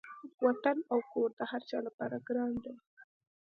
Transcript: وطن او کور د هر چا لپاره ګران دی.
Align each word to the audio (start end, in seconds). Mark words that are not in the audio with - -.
وطن 0.45 0.77
او 0.91 0.99
کور 1.11 1.29
د 1.39 1.41
هر 1.51 1.61
چا 1.69 1.77
لپاره 1.87 2.15
ګران 2.27 2.51
دی. 2.63 2.73